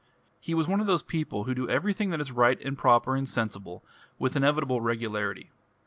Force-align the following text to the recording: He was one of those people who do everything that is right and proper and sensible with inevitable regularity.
He 0.39 0.55
was 0.55 0.67
one 0.67 0.79
of 0.81 0.87
those 0.87 1.03
people 1.03 1.43
who 1.43 1.53
do 1.53 1.69
everything 1.69 2.09
that 2.09 2.19
is 2.19 2.31
right 2.31 2.59
and 2.61 2.75
proper 2.75 3.15
and 3.15 3.29
sensible 3.29 3.83
with 4.17 4.35
inevitable 4.35 4.81
regularity. 4.81 5.51